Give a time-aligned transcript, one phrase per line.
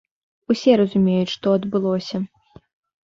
[0.53, 2.25] Усе разумеюць, што адбылося.